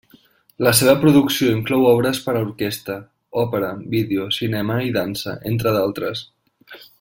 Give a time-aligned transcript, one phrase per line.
[0.67, 2.95] La seva producció inclou obres per a orquestra,
[3.43, 6.25] òpera, vídeo, cinema i dansa, entre d'altres.